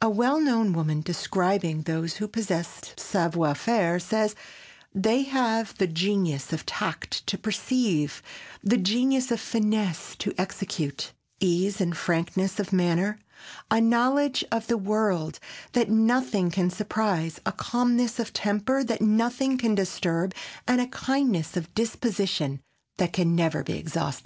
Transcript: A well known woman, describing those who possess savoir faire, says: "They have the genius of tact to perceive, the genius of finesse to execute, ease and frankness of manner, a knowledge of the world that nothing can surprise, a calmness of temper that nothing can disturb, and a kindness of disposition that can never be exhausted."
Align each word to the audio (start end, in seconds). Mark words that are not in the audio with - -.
A 0.00 0.08
well 0.08 0.40
known 0.40 0.72
woman, 0.72 1.02
describing 1.02 1.82
those 1.82 2.16
who 2.16 2.28
possess 2.28 2.94
savoir 2.96 3.54
faire, 3.54 3.98
says: 4.00 4.34
"They 4.94 5.24
have 5.24 5.76
the 5.76 5.86
genius 5.86 6.50
of 6.50 6.64
tact 6.64 7.26
to 7.26 7.36
perceive, 7.36 8.22
the 8.64 8.78
genius 8.78 9.30
of 9.30 9.38
finesse 9.38 10.16
to 10.20 10.32
execute, 10.38 11.12
ease 11.40 11.78
and 11.78 11.94
frankness 11.94 12.58
of 12.58 12.72
manner, 12.72 13.20
a 13.70 13.78
knowledge 13.78 14.42
of 14.50 14.66
the 14.66 14.78
world 14.78 15.38
that 15.72 15.90
nothing 15.90 16.50
can 16.50 16.70
surprise, 16.70 17.38
a 17.44 17.52
calmness 17.52 18.18
of 18.18 18.32
temper 18.32 18.82
that 18.82 19.02
nothing 19.02 19.58
can 19.58 19.74
disturb, 19.74 20.34
and 20.66 20.80
a 20.80 20.86
kindness 20.86 21.54
of 21.54 21.74
disposition 21.74 22.62
that 22.96 23.12
can 23.12 23.34
never 23.34 23.62
be 23.62 23.74
exhausted." 23.74 24.24